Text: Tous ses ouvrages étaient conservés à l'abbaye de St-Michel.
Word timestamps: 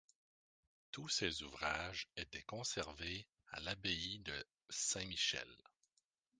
Tous 0.91 1.07
ses 1.09 1.43
ouvrages 1.43 2.09
étaient 2.17 2.41
conservés 2.41 3.27
à 3.51 3.59
l'abbaye 3.59 4.17
de 4.21 4.43
St-Michel. 4.71 5.55